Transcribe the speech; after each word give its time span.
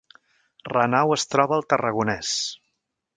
Renau 0.73 1.13
es 1.17 1.27
troba 1.33 1.55
al 1.57 1.65
Tarragonès 1.73 2.31